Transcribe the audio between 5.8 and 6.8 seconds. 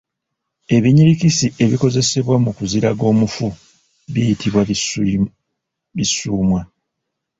Bisuumwa.